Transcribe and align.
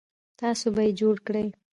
تاسو 0.39 0.65
به 0.75 0.81
یې 0.87 0.91
جوړ 0.99 1.15
کړئ 1.27 1.47